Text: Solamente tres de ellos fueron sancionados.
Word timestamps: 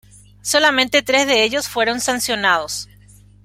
Solamente 0.41 1.03
tres 1.03 1.27
de 1.27 1.43
ellos 1.43 1.67
fueron 1.67 1.99
sancionados. 2.01 2.89